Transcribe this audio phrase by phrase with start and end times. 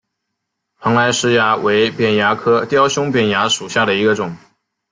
[0.79, 4.35] 蓬莱虱蚜为扁蚜科雕胸扁蚜属下的一个种。